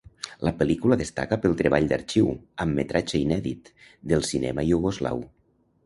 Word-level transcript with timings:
La 0.47 0.53
pel·lícula 0.61 0.97
destaca 1.01 1.37
pel 1.43 1.53
treball 1.59 1.91
d'arxiu, 1.93 2.33
amb 2.65 2.81
metratge 2.81 3.17
inèdit, 3.27 3.73
del 4.15 4.29
cinema 4.33 4.71
iugoslau. 4.73 5.27